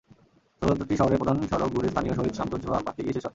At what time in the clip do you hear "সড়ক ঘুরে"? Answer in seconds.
1.51-1.89